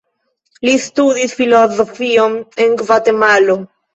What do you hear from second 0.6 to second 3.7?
Li studis filozofion en Gvatemalo.